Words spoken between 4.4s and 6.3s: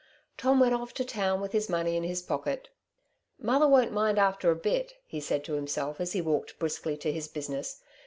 a bit,^^ he said to him self as he